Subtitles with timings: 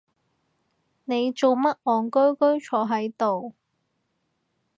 [1.05, 3.53] 你做乜戇居居坐係度？